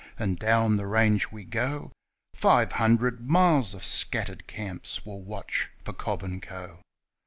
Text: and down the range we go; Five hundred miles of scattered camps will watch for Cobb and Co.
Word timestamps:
and 0.17 0.39
down 0.39 0.77
the 0.77 0.87
range 0.87 1.31
we 1.31 1.43
go; 1.43 1.91
Five 2.33 2.71
hundred 2.71 3.29
miles 3.29 3.75
of 3.75 3.83
scattered 3.85 4.47
camps 4.47 5.05
will 5.05 5.21
watch 5.21 5.69
for 5.85 5.93
Cobb 5.93 6.23
and 6.23 6.41
Co. 6.41 6.79